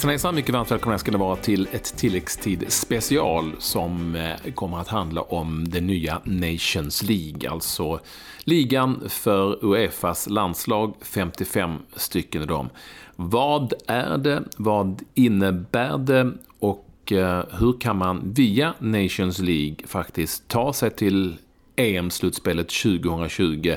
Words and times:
Hejsan 0.00 0.10
hejsan, 0.10 0.34
mycket 0.34 0.54
varmt 0.54 0.70
välkomna 0.70 0.98
ska 0.98 1.10
ni 1.10 1.18
vara 1.18 1.36
till 1.36 1.68
ett 1.72 1.96
tilläggstid 1.96 2.64
special 2.68 3.52
som 3.58 4.14
eh, 4.14 4.52
kommer 4.52 4.78
att 4.78 4.88
handla 4.88 5.22
om 5.22 5.68
det 5.68 5.80
nya 5.80 6.20
Nations 6.24 7.02
League, 7.02 7.50
alltså 7.50 8.00
ligan 8.44 9.02
för 9.08 9.64
Uefas 9.64 10.28
landslag, 10.28 10.94
55 11.02 11.78
stycken 11.96 12.40
av 12.42 12.46
dem. 12.46 12.68
Vad 13.16 13.72
är 13.86 14.18
det? 14.18 14.42
Vad 14.56 15.02
innebär 15.14 15.98
det? 15.98 16.32
Och 16.58 17.12
eh, 17.12 17.44
hur 17.50 17.80
kan 17.80 17.96
man 17.96 18.32
via 18.34 18.74
Nations 18.78 19.38
League 19.38 19.76
faktiskt 19.86 20.48
ta 20.48 20.72
sig 20.72 20.90
till 20.90 21.36
EM-slutspelet 21.76 22.68
2020 22.68 23.76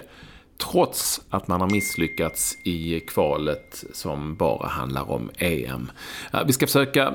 trots 0.58 1.22
att 1.30 1.48
man 1.48 1.62
har 1.62 1.70
misslyckats 1.70 2.58
i 2.64 3.00
kvalet 3.00 3.84
som 3.94 4.36
bara 4.36 4.68
handlar 4.68 5.12
om 5.12 5.30
EM. 5.38 5.92
Vi 6.46 6.54
ska 6.54 6.68
försöka 6.68 7.14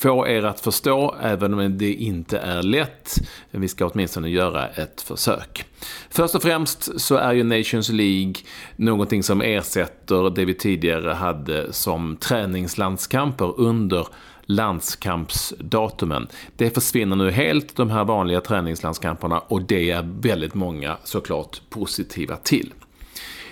få 0.00 0.28
er 0.28 0.42
att 0.42 0.60
förstå, 0.60 1.14
även 1.20 1.54
om 1.54 1.78
det 1.78 1.94
inte 1.94 2.38
är 2.38 2.62
lätt. 2.62 3.14
Vi 3.50 3.68
ska 3.68 3.86
åtminstone 3.86 4.28
göra 4.28 4.68
ett 4.68 5.00
försök. 5.00 5.64
Först 6.10 6.34
och 6.34 6.42
främst 6.42 7.00
så 7.00 7.16
är 7.16 7.32
ju 7.32 7.44
Nations 7.44 7.88
League 7.88 8.34
någonting 8.76 9.22
som 9.22 9.40
ersätter 9.42 10.30
det 10.30 10.44
vi 10.44 10.54
tidigare 10.54 11.10
hade 11.10 11.72
som 11.72 12.16
träningslandskamper 12.16 13.60
under 13.60 14.06
landskampsdatumen. 14.50 16.28
Det 16.56 16.70
försvinner 16.74 17.16
nu 17.16 17.30
helt, 17.30 17.76
de 17.76 17.90
här 17.90 18.04
vanliga 18.04 18.40
träningslandskamperna, 18.40 19.38
och 19.38 19.62
det 19.62 19.90
är 19.90 20.08
väldigt 20.20 20.54
många 20.54 20.96
såklart 21.04 21.60
positiva 21.70 22.36
till. 22.36 22.72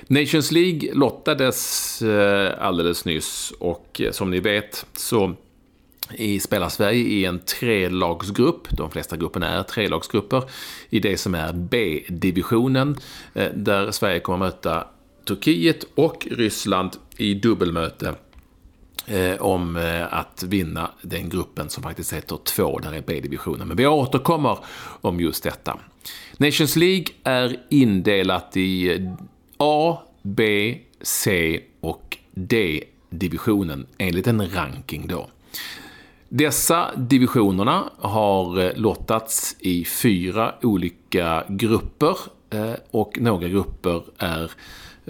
Nations 0.06 0.52
League 0.52 0.94
lottades 0.94 2.02
eh, 2.02 2.66
alldeles 2.66 3.04
nyss 3.04 3.52
och 3.58 4.00
eh, 4.00 4.10
som 4.10 4.30
ni 4.30 4.40
vet 4.40 4.86
så 4.96 5.34
i 6.14 6.40
spelar 6.40 6.68
Sverige 6.68 7.04
i 7.04 7.24
en 7.24 7.38
trelagsgrupp, 7.38 8.68
de 8.70 8.90
flesta 8.90 9.16
grupperna 9.16 9.48
är 9.48 9.62
trelagsgrupper, 9.62 10.42
i 10.90 11.00
det 11.00 11.16
som 11.16 11.34
är 11.34 11.52
B-divisionen, 11.52 12.96
eh, 13.34 13.52
där 13.54 13.90
Sverige 13.90 14.20
kommer 14.20 14.46
att 14.46 14.54
möta 14.54 14.86
Turkiet 15.24 15.84
och 15.94 16.26
Ryssland 16.30 16.90
i 17.16 17.34
dubbelmöte 17.34 18.14
eh, 19.08 19.42
om 19.42 19.76
eh, 19.76 20.14
att 20.14 20.42
vinna 20.42 20.90
den 21.02 21.28
gruppen 21.28 21.70
som 21.70 21.82
faktiskt 21.82 22.12
heter 22.12 22.36
2, 22.36 22.78
där 22.78 22.92
är 22.92 23.02
B-divisionen. 23.06 23.68
Men 23.68 23.76
vi 23.76 23.86
återkommer 23.86 24.58
om 25.00 25.20
just 25.20 25.42
detta. 25.42 25.78
Nations 26.36 26.76
League 26.76 27.06
är 27.24 27.60
indelat 27.68 28.56
i 28.56 28.94
eh, 28.94 29.12
A, 29.56 29.98
B, 30.22 30.74
C 31.00 31.60
och 31.80 32.18
D-divisionen 32.34 33.86
enligt 33.98 34.26
en 34.26 34.50
ranking 34.54 35.06
då. 35.06 35.28
Dessa 36.28 36.90
divisionerna 36.96 37.84
har 37.98 38.60
eh, 38.60 38.70
lottats 38.76 39.56
i 39.58 39.84
fyra 39.84 40.54
olika 40.62 41.44
grupper 41.48 42.16
och 42.90 43.18
några 43.20 43.48
grupper 43.48 44.02
är 44.18 44.50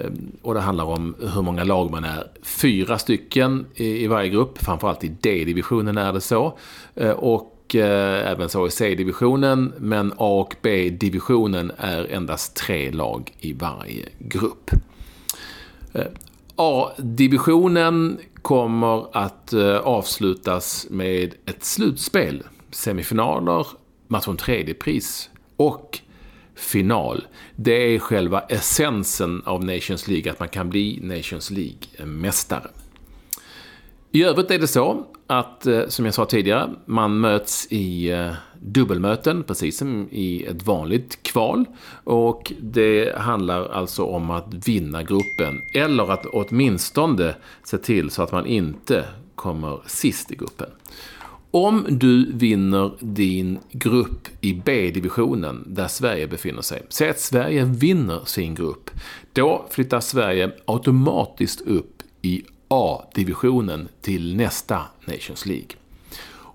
Ehm, 0.05 0.33
och 0.43 0.55
det 0.55 0.61
handlar 0.61 0.85
om 0.85 1.15
hur 1.35 1.43
många 1.43 1.65
lag 1.65 1.91
man 1.91 2.05
är. 2.05 2.31
Fyra 2.43 2.99
stycken 2.99 3.67
i 3.75 4.07
varje 4.07 4.29
grupp, 4.29 4.59
framförallt 4.59 5.05
i 5.05 5.09
D-divisionen 5.09 5.99
är 5.99 6.13
det 6.13 6.21
så. 6.21 6.59
Ehm, 6.95 7.17
och 7.17 7.75
eh, 7.75 8.31
även 8.31 8.49
så 8.49 8.67
i 8.67 8.71
C-divisionen, 8.71 9.73
men 9.79 10.13
A 10.17 10.41
och 10.41 10.57
B-divisionen 10.63 11.73
är 11.77 12.05
endast 12.05 12.57
tre 12.57 12.91
lag 12.91 13.33
i 13.41 13.53
varje 13.53 14.09
grupp. 14.19 14.71
Ehm, 15.93 16.13
A-divisionen 16.57 18.19
kommer 18.43 19.17
att 19.17 19.53
eh, 19.53 19.77
avslutas 19.77 20.87
med 20.91 21.35
ett 21.47 21.65
slutspel, 21.65 22.43
semifinaler, 22.71 23.67
match 24.07 24.29
om 24.29 24.37
tredje 24.37 24.75
pris 24.75 25.31
och 25.57 26.01
final. 26.59 27.27
Det 27.57 27.95
är 27.95 27.99
själva 27.99 28.41
essensen 28.41 29.43
av 29.47 29.65
Nations 29.65 30.09
League, 30.09 30.33
att 30.33 30.41
man 30.41 30.49
kan 30.49 30.71
bli 30.71 31.01
Nations 31.03 31.51
League-mästare. 31.51 32.69
I 34.13 34.25
övrigt 34.25 34.51
är 34.51 34.59
det 34.59 34.67
så 34.67 35.07
att, 35.27 35.67
eh, 35.67 35.87
som 35.89 36.05
jag 36.05 36.15
sa 36.15 36.25
tidigare, 36.25 36.71
man 36.85 37.21
möts 37.21 37.67
i 37.71 38.11
eh, 38.11 38.33
dubbelmöten, 38.61 39.43
precis 39.43 39.79
som 39.79 40.09
i 40.11 40.45
ett 40.45 40.67
vanligt 40.67 41.23
kval. 41.23 41.65
Och 42.05 42.53
det 42.61 43.19
handlar 43.19 43.69
alltså 43.69 44.05
om 44.05 44.31
att 44.31 44.69
vinna 44.69 45.03
gruppen, 45.03 45.63
eller 45.75 46.13
att 46.13 46.27
åtminstone 46.27 47.35
se 47.65 47.79
till 47.79 48.11
så 48.11 48.23
att 48.23 48.33
man 48.33 48.47
inte 48.47 49.05
kommer 49.35 49.81
sist 49.87 50.33
i 50.33 50.37
gruppen. 50.37 50.71
Om 51.51 51.87
du 51.89 52.33
vinner 52.33 52.93
din 53.01 53.59
grupp 53.73 54.29
i 54.41 54.55
B-divisionen, 54.55 55.65
där 55.67 55.89
Sverige 55.89 56.27
befinner 56.27 56.63
sig. 56.63 56.83
Säg 56.89 57.11
att 57.11 57.21
Sverige 57.21 57.65
vinner 57.65 58.21
sin 58.25 58.55
grupp. 58.55 58.91
Då 59.33 59.67
flyttar 59.71 60.01
Sverige 60.01 60.51
automatiskt 60.65 61.61
upp 61.61 62.03
i 62.23 62.45
A-divisionen 62.69 63.89
till 64.01 64.37
nästa 64.37 64.83
Nations 65.05 65.47
League. 65.47 65.71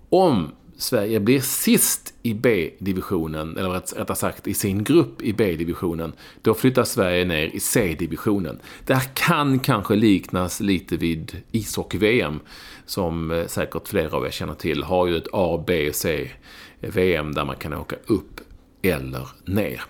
Om 0.09 0.52
Sverige 0.78 1.20
blir 1.20 1.40
sist 1.40 2.14
i 2.24 2.34
B-divisionen, 2.34 3.58
eller 3.58 3.70
rättare 3.70 4.16
sagt 4.16 4.48
i 4.48 4.54
sin 4.54 4.84
grupp 4.84 5.22
i 5.22 5.34
B-divisionen, 5.34 6.14
då 6.42 6.54
flyttar 6.54 6.84
Sverige 6.84 7.26
ner 7.26 7.48
i 7.56 7.60
C-divisionen. 7.60 8.60
Det 8.86 8.94
här 8.94 9.10
kan 9.14 9.60
kanske 9.60 9.96
liknas 9.96 10.60
lite 10.60 10.98
vid 10.98 11.42
ishockey-VM, 11.52 12.40
som 12.86 13.32
eh, 13.32 13.48
säkert 13.48 13.88
flera 13.88 14.18
av 14.18 14.26
er 14.26 14.32
känner 14.32 14.54
till, 14.54 14.84
har 14.84 15.08
ju 15.08 15.18
ett 15.18 15.28
A, 15.34 15.64
B 15.68 15.90
och 15.90 15.96
C-VM 15.96 17.34
där 17.34 17.46
man 17.46 17.56
kan 17.56 17.74
åka 17.74 17.96
upp 18.08 18.42
eller 18.82 19.28
ner. 19.46 19.82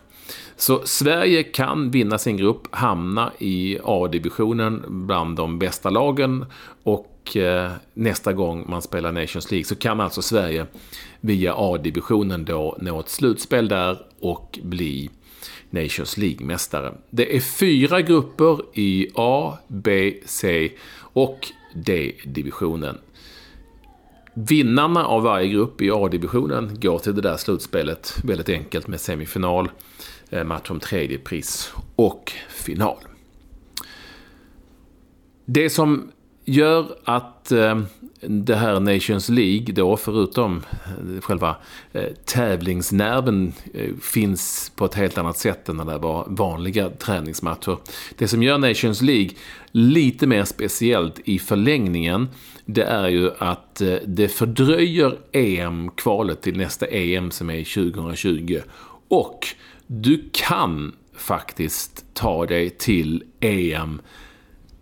Så 0.56 0.82
Sverige 0.86 1.44
kan 1.44 1.92
vinna 1.92 2.18
sin 2.18 2.38
grupp, 2.38 2.68
hamna 2.72 3.32
i 3.40 3.80
A-divisionen 3.84 4.84
bland 4.88 5.36
de 5.36 5.60
bästa 5.60 5.90
lagen 5.90 6.46
och 6.84 7.13
och 7.24 7.38
eh, 7.38 7.72
nästa 7.94 8.34
gång 8.34 8.66
man 8.70 8.82
spelar 8.82 9.12
Nations 9.12 9.52
League 9.52 9.66
så 9.66 9.76
kan 9.76 10.02
alltså 10.02 10.22
Sverige 10.22 10.66
via 11.20 11.54
A-divisionen 11.58 12.46
då 12.46 12.78
nå 12.82 13.00
ett 13.00 13.10
slutspel 13.10 13.68
där 13.68 13.98
och 14.20 14.60
bli 14.64 15.10
Nations 15.70 16.18
League-mästare. 16.18 16.94
Det 17.10 17.36
är 17.36 17.40
fyra 17.40 18.02
grupper 18.02 18.60
i 18.74 19.08
A, 19.16 19.58
B, 19.68 20.14
C 20.26 20.72
och 20.98 21.48
D-divisionen. 21.74 22.98
Vinnarna 24.34 25.06
av 25.06 25.24
varje 25.24 25.48
grupp 25.48 25.82
i 25.82 25.92
A-divisionen 25.92 26.80
går 26.80 27.00
till 27.00 27.16
det 27.16 27.22
där 27.22 27.38
slutspelet 27.38 28.16
väldigt 28.24 28.50
enkelt 28.50 28.88
med 28.88 29.02
semifinal, 29.02 29.72
eh, 30.30 30.44
match 30.44 30.70
om 30.72 30.80
tredje 30.80 31.18
pris 31.18 31.74
och 31.96 32.32
final. 32.50 32.98
Det 35.46 35.70
som 35.70 36.12
gör 36.46 36.96
att 37.04 37.52
eh, 37.52 37.82
det 38.22 38.56
här 38.56 38.80
Nations 38.80 39.30
League 39.30 39.74
då, 39.74 39.98
förutom 39.98 40.64
eh, 40.86 41.22
själva 41.22 41.56
eh, 41.94 42.08
tävlingsnerven, 42.26 43.54
finns 44.02 44.72
på 44.76 44.86
ett 44.86 44.96
helt 44.96 45.18
annat 45.18 45.38
sätt 45.38 45.70
än 45.70 45.78
när 45.78 45.86
det 45.86 45.98
var 45.98 46.26
vanliga 46.30 46.90
träningsmatcher. 46.90 47.78
Det 48.18 48.28
som 48.28 48.44
gör 48.44 48.58
Nations 48.58 49.02
League 49.02 49.30
lite 49.72 50.28
mer 50.28 50.44
speciellt 50.44 51.20
i 51.26 51.40
förlängningen, 51.40 52.30
det 52.66 52.84
är 52.84 53.08
ju 53.08 53.32
att 53.38 53.82
det 54.06 54.28
fördröjer 54.28 55.18
EM-kvalet 55.32 56.42
till 56.42 56.58
nästa 56.58 56.86
EM 56.86 57.32
som 57.32 57.50
är 57.50 57.92
2020. 57.94 58.60
Och 59.08 59.48
du 59.88 60.30
kan 60.32 60.96
faktiskt 61.18 62.06
ta 62.14 62.46
dig 62.46 62.70
till 62.70 63.24
EM 63.40 64.02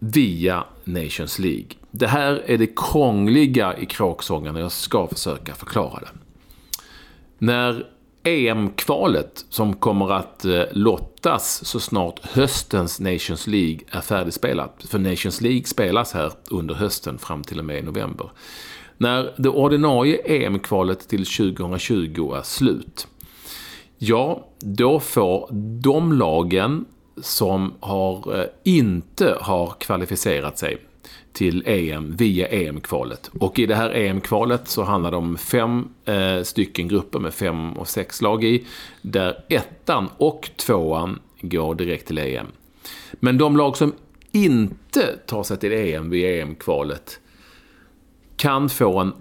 via 0.04 0.64
Nations 0.84 1.40
League. 1.40 1.68
Det 1.92 2.08
här 2.08 2.44
är 2.46 2.58
det 2.58 2.76
krångliga 2.76 3.78
i 3.78 3.86
kråksången 3.86 4.56
och 4.56 4.62
jag 4.62 4.72
ska 4.72 5.08
försöka 5.08 5.54
förklara 5.54 6.00
det. 6.00 6.10
När 7.38 7.86
EM-kvalet, 8.24 9.46
som 9.50 9.74
kommer 9.74 10.12
att 10.12 10.46
eh, 10.46 10.64
lottas 10.72 11.66
så 11.66 11.80
snart 11.80 12.26
höstens 12.26 13.00
Nations 13.00 13.48
League 13.48 13.80
är 13.92 14.02
färdigspelat, 14.02 14.86
för 14.88 15.00
Nations 15.00 15.42
League 15.42 15.64
spelas 15.64 16.14
här 16.14 16.32
under 16.50 16.76
hösten 16.76 17.18
fram 17.18 17.44
till 17.44 17.60
och 17.60 17.66
med 17.66 17.84
november. 17.84 18.32
När 18.98 19.34
det 19.38 19.50
ordinarie 19.50 20.46
EM-kvalet 20.46 21.08
till 21.08 21.26
2020 21.26 22.34
är 22.36 22.42
slut, 22.42 23.08
ja, 23.98 24.48
då 24.60 25.00
får 25.00 25.50
de 25.82 26.14
lagen 26.14 26.86
som 27.18 27.74
har, 27.80 28.40
eh, 28.40 28.46
inte 28.64 29.38
har 29.42 29.74
kvalificerat 29.80 30.58
sig 30.58 30.78
till 31.34 31.64
EM 31.66 32.16
via 32.16 32.48
EM-kvalet. 32.48 33.32
Och 33.40 33.60
i 33.60 33.66
det 33.66 33.76
här 33.76 33.90
EM-kvalet 33.90 34.68
så 34.68 34.84
handlar 34.84 35.12
det 35.12 35.18
om 35.18 35.38
fem 35.38 35.88
eh, 36.06 36.42
stycken 36.44 36.88
grupper 36.88 37.20
med 37.20 37.34
fem 37.34 37.74
och 37.74 37.88
sex 37.88 38.22
lag 38.22 38.44
i. 38.44 38.66
Där 39.02 39.44
ettan 39.50 40.10
och 40.18 40.50
tvåan 40.56 41.20
går 41.42 41.76
direkt 41.76 42.08
till 42.08 42.18
EM. 42.18 42.48
Men 43.12 43.38
de 43.38 43.58
lag 43.58 43.78
som 43.78 43.94
inte 44.32 45.18
tar 45.26 45.44
sig 45.44 45.58
till 45.58 45.72
EM 45.72 46.10
via 46.10 46.42
EM-kvalet 46.42 47.20
kan 48.36 48.70
få 48.70 49.00
en 49.00 49.14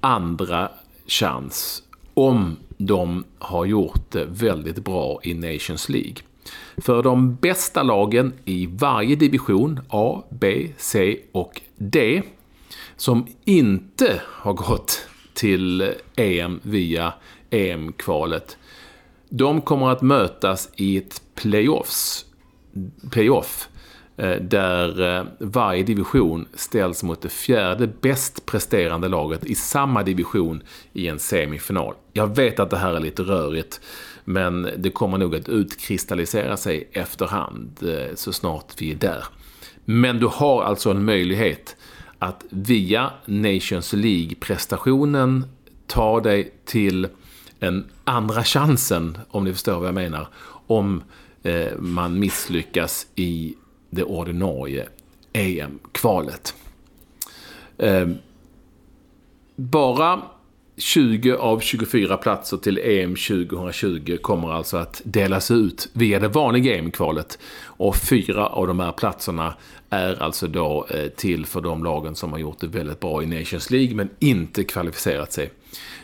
andra 0.00 0.70
chans 1.06 1.82
om 2.14 2.56
de 2.76 3.24
har 3.38 3.64
gjort 3.64 4.10
det 4.10 4.24
väldigt 4.24 4.78
bra 4.78 5.20
i 5.22 5.34
Nations 5.34 5.88
League. 5.88 6.16
För 6.76 7.02
de 7.02 7.34
bästa 7.34 7.82
lagen 7.82 8.32
i 8.44 8.66
varje 8.66 9.16
division, 9.16 9.80
A, 9.88 10.22
B, 10.30 10.68
C 10.76 11.18
och 11.32 11.60
D, 11.76 12.22
som 12.96 13.26
inte 13.44 14.20
har 14.24 14.52
gått 14.52 15.06
till 15.34 15.92
EM 16.16 16.60
via 16.62 17.12
EM-kvalet, 17.50 18.56
de 19.28 19.60
kommer 19.60 19.90
att 19.90 20.02
mötas 20.02 20.68
i 20.76 20.96
ett 20.96 21.22
playoffs, 21.34 22.24
playoff 23.10 23.68
eh, 24.16 24.36
där 24.36 25.18
eh, 25.18 25.24
varje 25.38 25.82
division 25.82 26.46
ställs 26.54 27.02
mot 27.02 27.22
det 27.22 27.28
fjärde 27.28 27.86
bäst 27.86 28.46
presterande 28.46 29.08
laget 29.08 29.44
i 29.44 29.54
samma 29.54 30.02
division 30.02 30.62
i 30.92 31.08
en 31.08 31.18
semifinal. 31.18 31.94
Jag 32.12 32.36
vet 32.36 32.60
att 32.60 32.70
det 32.70 32.76
här 32.76 32.94
är 32.94 33.00
lite 33.00 33.22
rörigt, 33.22 33.80
men 34.24 34.68
det 34.76 34.90
kommer 34.90 35.18
nog 35.18 35.34
att 35.34 35.48
utkristallisera 35.48 36.56
sig 36.56 36.88
efterhand 36.92 37.82
eh, 37.82 38.14
så 38.14 38.32
snart 38.32 38.74
vi 38.78 38.90
är 38.90 38.94
där. 38.94 39.24
Men 39.84 40.18
du 40.18 40.26
har 40.26 40.62
alltså 40.62 40.90
en 40.90 41.04
möjlighet 41.04 41.76
att 42.18 42.44
via 42.50 43.10
Nations 43.24 43.92
League-prestationen 43.92 45.44
ta 45.86 46.20
dig 46.20 46.54
till 46.64 47.08
en 47.60 47.84
andra 48.04 48.44
chansen, 48.44 49.18
om 49.30 49.44
ni 49.44 49.52
förstår 49.52 49.78
vad 49.78 49.88
jag 49.88 49.94
menar, 49.94 50.28
om 50.66 51.02
eh, 51.42 51.78
man 51.78 52.18
misslyckas 52.18 53.06
i 53.14 53.54
det 53.90 54.04
ordinarie 54.04 54.88
EM-kvalet. 55.32 56.54
Eh, 57.78 58.08
bara 59.56 60.22
20 60.76 61.36
av 61.36 61.60
24 61.60 62.16
platser 62.16 62.56
till 62.56 62.78
EM 62.78 63.16
2020 63.16 64.16
kommer 64.22 64.52
alltså 64.52 64.76
att 64.76 65.02
delas 65.04 65.50
ut 65.50 65.88
via 65.92 66.18
det 66.18 66.28
vanliga 66.28 66.76
EM-kvalet. 66.76 67.38
Och 67.64 67.96
fyra 67.96 68.46
av 68.46 68.66
de 68.66 68.80
här 68.80 68.92
platserna 68.92 69.54
är 69.90 70.22
alltså 70.22 70.46
då 70.46 70.86
eh, 70.90 71.08
till 71.08 71.46
för 71.46 71.60
de 71.60 71.84
lagen 71.84 72.14
som 72.14 72.32
har 72.32 72.38
gjort 72.38 72.60
det 72.60 72.66
väldigt 72.66 73.00
bra 73.00 73.22
i 73.22 73.26
Nations 73.26 73.70
League 73.70 73.94
men 73.94 74.10
inte 74.18 74.64
kvalificerat 74.64 75.32
sig 75.32 75.50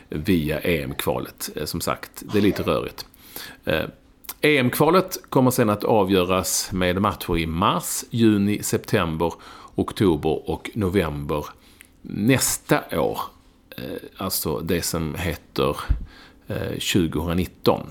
via 0.09 0.61
EM-kvalet. 0.61 1.51
Eh, 1.57 1.65
som 1.65 1.81
sagt, 1.81 2.23
det 2.33 2.39
är 2.39 2.43
lite 2.43 2.63
rörigt. 2.63 3.07
Eh, 3.65 3.85
e 4.41 4.59
EM-kvalet 4.59 5.19
kommer 5.29 5.51
sen 5.51 5.71
att 5.71 5.85
avgöras 5.85 6.73
med 6.73 7.01
matcher 7.01 7.39
i 7.39 7.47
mars, 7.47 8.05
juni, 8.11 8.63
september, 8.63 9.33
oktober 9.75 10.51
och 10.51 10.71
november 10.75 11.47
nästa 12.03 13.01
år. 13.01 13.21
Eh, 13.81 13.97
alltså 14.17 14.61
det 14.61 14.83
som 14.83 15.15
heter 15.15 15.77
eh, 16.49 16.79
2019. 16.93 17.87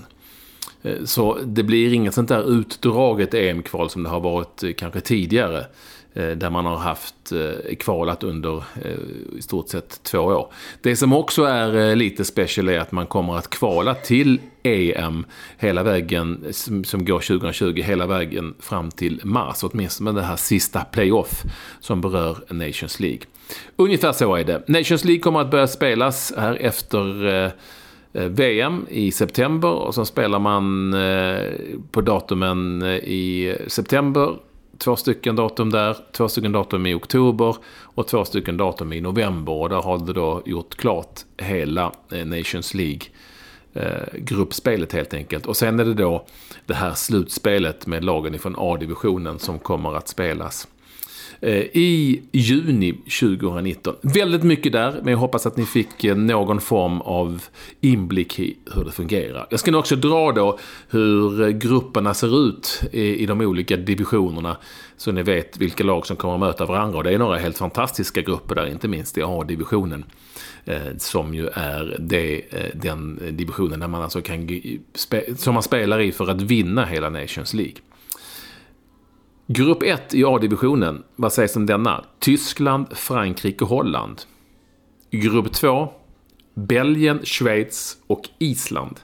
Eh, 0.82 1.04
så 1.04 1.38
det 1.44 1.62
blir 1.62 1.92
inget 1.92 2.14
sånt 2.14 2.28
där 2.28 2.50
utdraget 2.52 3.34
EM-kval 3.34 3.90
som 3.90 4.02
det 4.02 4.08
har 4.08 4.20
varit 4.20 4.76
kanske 4.76 5.00
tidigare. 5.00 5.66
Eh, 6.14 6.30
där 6.30 6.50
man 6.50 6.66
har 6.66 6.76
haft 6.76 7.32
eh, 7.32 7.74
kvalat 7.76 8.22
under 8.22 8.56
eh, 8.56 9.38
i 9.38 9.42
stort 9.42 9.68
sett 9.68 10.02
två 10.02 10.18
år. 10.18 10.52
Det 10.82 10.96
som 10.96 11.12
också 11.12 11.44
är 11.44 11.96
lite 11.96 12.24
special 12.24 12.68
är 12.68 12.78
att 12.78 12.92
man 12.92 13.06
kommer 13.06 13.36
att 13.36 13.50
kvala 13.50 13.94
till 13.94 14.40
EM 14.62 15.24
hela 15.58 15.82
vägen, 15.82 16.44
som 16.84 17.04
går 17.04 17.20
2020, 17.20 17.82
hela 17.82 18.06
vägen 18.06 18.54
fram 18.58 18.90
till 18.90 19.20
mars. 19.24 19.58
Åtminstone 19.62 20.12
med 20.12 20.22
det 20.22 20.26
här 20.26 20.36
sista 20.36 20.80
playoff 20.80 21.42
som 21.80 22.00
berör 22.00 22.38
Nations 22.48 23.00
League. 23.00 23.22
Ungefär 23.76 24.12
så 24.12 24.34
är 24.34 24.44
det. 24.44 24.68
Nations 24.68 25.04
League 25.04 25.20
kommer 25.20 25.40
att 25.40 25.50
börja 25.50 25.66
spelas 25.66 26.32
här 26.36 26.54
efter 26.60 27.52
VM 28.12 28.86
i 28.88 29.12
september 29.12 29.72
och 29.72 29.94
så 29.94 30.04
spelar 30.04 30.38
man 30.38 30.94
på 31.90 32.00
datumen 32.00 32.82
i 33.02 33.56
september. 33.66 34.36
Två 34.84 34.96
stycken 34.96 35.36
datum 35.36 35.70
där, 35.70 35.96
två 36.12 36.28
stycken 36.28 36.52
datum 36.52 36.86
i 36.86 36.94
oktober 36.94 37.56
och 37.82 38.06
två 38.06 38.24
stycken 38.24 38.56
datum 38.56 38.92
i 38.92 39.00
november. 39.00 39.52
Och 39.52 39.68
där 39.68 39.82
har 39.82 39.98
det 39.98 40.12
då 40.12 40.42
gjort 40.46 40.74
klart 40.74 41.20
hela 41.36 41.92
eh, 42.12 42.26
Nations 42.26 42.74
League-gruppspelet 42.74 44.94
eh, 44.94 44.96
helt 44.96 45.14
enkelt. 45.14 45.46
Och 45.46 45.56
sen 45.56 45.80
är 45.80 45.84
det 45.84 45.94
då 45.94 46.26
det 46.66 46.74
här 46.74 46.94
slutspelet 46.94 47.86
med 47.86 48.04
lagen 48.04 48.34
ifrån 48.34 48.54
A-divisionen 48.58 49.38
som 49.38 49.58
kommer 49.58 49.96
att 49.96 50.08
spelas 50.08 50.68
Eh, 51.42 51.62
i 51.72 52.22
juni 52.32 52.92
2019. 52.92 53.94
Väldigt 54.02 54.42
mycket 54.42 54.72
där, 54.72 55.00
men 55.02 55.12
jag 55.12 55.18
hoppas 55.18 55.46
att 55.46 55.56
ni 55.56 55.66
fick 55.66 56.04
eh, 56.04 56.16
någon 56.16 56.60
form 56.60 57.00
av 57.00 57.42
inblick 57.80 58.38
i 58.38 58.56
hur 58.74 58.84
det 58.84 58.92
fungerar. 58.92 59.46
Jag 59.50 59.60
ska 59.60 59.70
nu 59.70 59.76
också 59.76 59.96
dra 59.96 60.32
då 60.32 60.58
hur 60.88 61.42
eh, 61.42 61.48
grupperna 61.48 62.14
ser 62.14 62.48
ut 62.48 62.82
i, 62.92 63.26
de 63.26 63.40
olika 63.40 63.76
divisionerna. 63.76 64.56
Så 64.96 65.12
ni 65.12 65.22
vet 65.22 65.56
vilka 65.56 65.84
lag 65.84 66.06
som 66.06 66.16
kommer 66.16 66.34
att 66.34 66.40
möta 66.40 66.66
varandra. 66.66 66.98
Och 66.98 67.04
det 67.04 67.14
är 67.14 67.18
några 67.18 67.38
helt 67.38 67.58
fantastiska 67.58 68.22
grupper 68.22 68.54
där, 68.54 68.66
inte 68.66 68.88
minst 68.88 69.18
i 69.18 69.22
A-divisionen. 69.22 70.04
Som 70.98 71.34
ju 71.34 71.46
är 71.46 71.96
det, 71.98 72.42
den 72.74 73.20
divisionen 73.30 73.80
där 73.80 73.88
man 73.88 74.02
alltså 74.02 74.22
kan, 74.22 74.60
som 75.36 75.54
man 75.54 75.62
spelar 75.62 76.00
i 76.00 76.12
för 76.12 76.30
att 76.30 76.42
vinna 76.42 76.84
hela 76.84 77.08
Nations 77.08 77.54
League. 77.54 77.74
Grupp 79.52 79.82
1 79.82 80.14
i 80.14 80.24
A-divisionen, 80.24 81.02
vad 81.16 81.32
sägs 81.32 81.56
om 81.56 81.66
denna? 81.66 82.04
Tyskland, 82.18 82.86
Frankrike 82.96 83.64
Holland. 83.64 84.22
Grupp 85.10 85.52
2, 85.52 85.88
Belgien, 86.54 87.20
Schweiz 87.24 87.96
och 88.06 88.28
Island. 88.38 89.00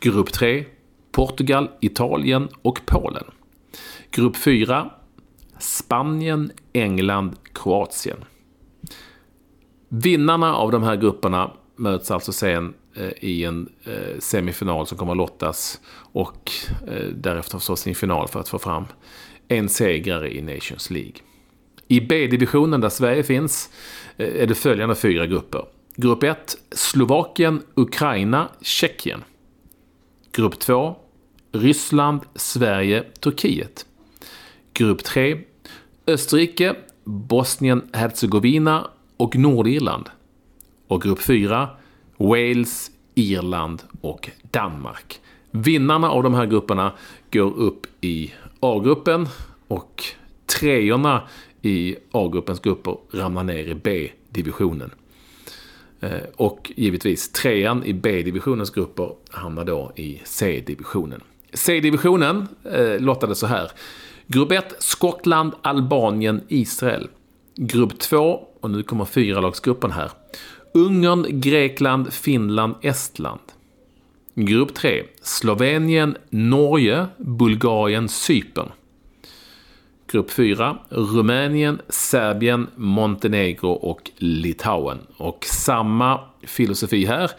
Grupp 0.00 0.32
3, 0.32 0.64
Portugal, 1.12 1.70
Italien 1.80 2.48
och 2.62 2.80
Polen. 2.86 3.24
Grupp 4.10 4.36
4, 4.36 4.90
Spanien, 5.58 6.52
England, 6.72 7.36
Kroatien. 7.52 8.18
Vinnarna 9.88 10.54
av 10.54 10.70
de 10.70 10.82
här 10.82 10.96
grupperna 10.96 11.50
möts 11.76 12.10
alltså 12.10 12.32
sen 12.32 12.74
eh, 12.94 13.10
i 13.20 13.44
en 13.44 13.68
eh, 13.84 14.18
semifinal 14.18 14.86
som 14.86 14.98
kommer 14.98 15.12
att 15.12 15.18
lottas 15.18 15.80
och 16.12 16.50
eh, 16.86 17.06
därefter 17.06 17.58
förstås 17.58 17.86
i 17.86 17.90
en 17.90 17.96
final 17.96 18.28
för 18.28 18.40
att 18.40 18.48
få 18.48 18.58
fram 18.58 18.84
en 19.48 19.68
segrare 19.68 20.34
i 20.34 20.42
Nations 20.42 20.90
League. 20.90 21.14
I 21.88 22.00
B-divisionen 22.00 22.80
där 22.80 22.88
Sverige 22.88 23.22
finns 23.22 23.70
är 24.16 24.46
det 24.46 24.54
följande 24.54 24.94
fyra 24.94 25.26
grupper. 25.26 25.64
Grupp 25.96 26.22
1, 26.22 26.56
Slovakien, 26.70 27.62
Ukraina, 27.74 28.48
Tjeckien. 28.60 29.24
Grupp 30.32 30.58
2, 30.58 30.96
Ryssland, 31.52 32.20
Sverige, 32.34 33.04
Turkiet. 33.20 33.86
Grupp 34.72 35.04
3, 35.04 35.40
Österrike, 36.06 36.74
Bosnien, 37.04 37.88
Herzegovina 37.92 38.90
och 39.16 39.36
Nordirland. 39.36 40.10
Och 40.88 41.02
grupp 41.02 41.22
4, 41.22 41.68
Wales, 42.16 42.90
Irland 43.14 43.82
och 44.00 44.30
Danmark. 44.50 45.20
Vinnarna 45.50 46.10
av 46.10 46.22
de 46.22 46.34
här 46.34 46.46
grupperna 46.46 46.92
går 47.32 47.56
upp 47.58 47.86
i 48.00 48.32
A-gruppen 48.60 49.28
och 49.68 50.04
treorna 50.46 51.22
i 51.62 51.96
A-gruppens 52.12 52.60
grupper 52.60 52.96
ramlar 53.12 53.44
ner 53.44 53.68
i 53.68 53.74
B-divisionen. 53.74 54.90
Eh, 56.00 56.10
och 56.36 56.72
givetvis 56.76 57.32
trean 57.32 57.84
i 57.84 57.92
B-divisionens 57.92 58.70
grupper 58.70 59.10
hamnar 59.30 59.64
då 59.64 59.92
i 59.96 60.20
C-divisionen. 60.24 61.20
C-divisionen 61.52 62.48
eh, 62.64 63.00
lottade 63.00 63.34
så 63.34 63.46
här. 63.46 63.70
Grupp 64.26 64.52
1, 64.52 64.76
Skottland, 64.78 65.52
Albanien, 65.62 66.40
Israel. 66.48 67.08
Grupp 67.56 67.98
2, 67.98 68.46
och 68.60 68.70
nu 68.70 68.82
kommer 68.82 69.04
fyra 69.04 69.40
lagsgruppen 69.40 69.90
här. 69.90 70.10
Ungern, 70.76 71.40
Grekland, 71.40 72.12
Finland, 72.12 72.74
Estland. 72.82 73.40
Grupp 74.34 74.74
3. 74.74 75.04
Slovenien, 75.22 76.16
Norge, 76.30 77.06
Bulgarien, 77.16 78.08
Cypern. 78.08 78.68
Grupp 80.10 80.30
4. 80.30 80.78
Rumänien, 80.88 81.80
Serbien, 81.88 82.66
Montenegro 82.74 83.70
och 83.70 84.10
Litauen. 84.16 84.98
Och 85.16 85.44
samma 85.44 86.20
filosofi 86.42 87.04
här. 87.04 87.30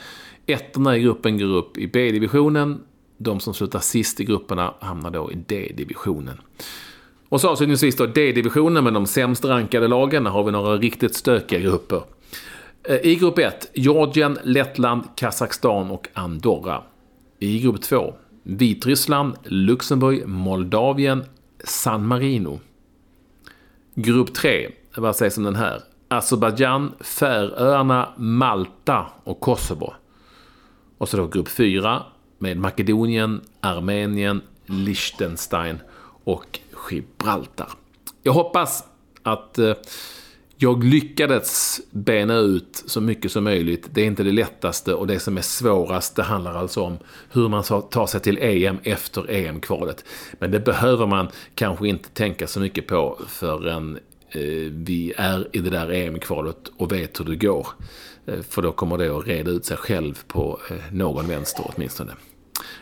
Ettorna 0.45 0.97
i 0.97 1.01
gruppen 1.01 1.37
går 1.37 1.55
upp 1.55 1.77
i 1.77 1.87
B-divisionen. 1.87 2.81
De 3.17 3.39
som 3.39 3.53
slutar 3.53 3.79
sist 3.79 4.19
i 4.19 4.25
grupperna 4.25 4.73
hamnar 4.79 5.11
då 5.11 5.31
i 5.31 5.35
D-divisionen. 5.35 6.41
Och 7.29 7.41
så 7.41 7.49
avslutningsvis 7.49 7.95
då 7.95 8.05
D-divisionen 8.05 8.83
med 8.83 8.93
de 8.93 9.05
sämst 9.05 9.45
rankade 9.45 9.87
lagen. 9.87 10.23
Där 10.23 10.31
har 10.31 10.43
vi 10.43 10.51
några 10.51 10.77
riktigt 10.77 11.15
stökiga 11.15 11.59
grupper. 11.59 12.01
Eh, 12.89 13.05
I 13.05 13.15
grupp 13.15 13.39
1, 13.39 13.69
Georgien, 13.73 14.39
Lettland, 14.43 15.03
Kazakstan 15.15 15.91
och 15.91 16.07
Andorra. 16.13 16.83
I 17.39 17.59
grupp 17.59 17.81
2, 17.81 18.13
Vitryssland, 18.43 19.35
Luxemburg, 19.43 20.27
Moldavien, 20.27 21.23
San 21.63 22.07
Marino. 22.07 22.59
Grupp 23.95 24.33
3, 24.33 24.69
vad 24.97 25.15
sägs 25.15 25.37
om 25.37 25.43
den 25.43 25.55
här? 25.55 25.81
Azerbajdzjan, 26.07 26.91
Färöarna, 26.99 28.09
Malta 28.17 29.05
och 29.23 29.39
Kosovo. 29.39 29.93
Och 30.97 31.09
så 31.09 31.17
då 31.17 31.27
grupp 31.27 31.49
4 31.49 32.03
med 32.37 32.57
Makedonien, 32.57 33.41
Armenien, 33.59 34.41
Liechtenstein 34.65 35.79
och 36.23 36.59
Gibraltar. 36.91 37.69
Jag 38.23 38.33
hoppas 38.33 38.83
att 39.23 39.57
eh, 39.57 39.73
jag 40.59 40.83
lyckades 40.83 41.81
bena 41.91 42.37
ut 42.37 42.83
så 42.85 43.01
mycket 43.01 43.31
som 43.31 43.43
möjligt. 43.43 43.87
Det 43.91 44.01
är 44.01 44.05
inte 44.05 44.23
det 44.23 44.31
lättaste 44.31 44.93
och 44.93 45.07
det 45.07 45.19
som 45.19 45.37
är 45.37 45.41
svårast 45.41 46.15
det 46.15 46.23
handlar 46.23 46.55
alltså 46.55 46.81
om 46.81 46.97
hur 47.31 47.49
man 47.49 47.63
tar 47.63 48.07
sig 48.07 48.21
till 48.21 48.37
EM 48.37 48.77
efter 48.83 49.31
EM-kvalet. 49.31 50.05
Men 50.39 50.51
det 50.51 50.59
behöver 50.59 51.07
man 51.07 51.27
kanske 51.55 51.87
inte 51.87 52.09
tänka 52.09 52.47
så 52.47 52.59
mycket 52.59 52.87
på 52.87 53.19
förrän 53.27 53.99
eh, 54.29 54.41
vi 54.71 55.13
är 55.17 55.47
i 55.51 55.59
det 55.59 55.69
där 55.69 55.91
EM-kvalet 55.91 56.71
och 56.77 56.91
vet 56.91 57.19
hur 57.19 57.25
det 57.25 57.35
går. 57.35 57.67
Eh, 58.25 58.41
för 58.41 58.61
då 58.61 58.71
kommer 58.71 58.97
det 58.97 59.17
att 59.17 59.27
reda 59.27 59.51
ut 59.51 59.65
sig 59.65 59.77
själv 59.77 60.19
på 60.27 60.59
eh, 60.69 60.77
någon 60.91 61.27
vänster 61.27 61.71
åtminstone. 61.75 62.11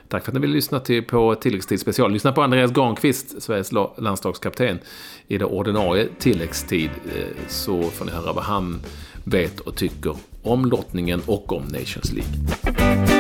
Tack 0.08 0.24
för 0.24 0.32
att 0.32 0.34
ni 0.34 0.40
ville 0.40 0.54
lyssna 0.54 0.80
till, 0.80 1.04
på 1.04 1.36
tilläggstid 1.36 1.80
special. 1.80 2.12
Lyssna 2.12 2.32
på 2.32 2.42
Andreas 2.42 2.72
Granqvist, 2.72 3.42
Sveriges 3.42 3.72
landslagskapten, 3.98 4.80
i 5.28 5.38
det 5.38 5.46
ordinarie 5.46 6.08
tilläggstid. 6.20 6.90
Eh, 7.16 7.48
så 7.48 7.84
får 7.84 8.06
ni 8.06 8.12
höra 8.12 8.34
vad 8.34 8.44
han 8.44 8.82
vet 9.24 9.60
och 9.60 9.76
tycker 9.76 10.16
om 10.44 10.66
lottningen 10.66 11.22
och 11.26 11.54
om 11.54 11.64
Nations 11.64 12.14
League. 12.14 13.15